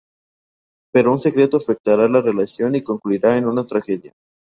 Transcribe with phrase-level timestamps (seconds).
[0.91, 4.11] Pero un secreto afectará la relación y concluirá en una tragedia.